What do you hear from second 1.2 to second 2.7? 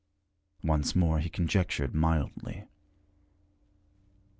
conjectured mildly.